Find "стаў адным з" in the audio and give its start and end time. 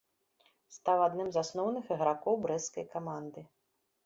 0.77-1.39